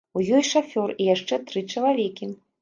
[0.19, 2.33] У ёй шафёр і яшчэ тры чалавекі.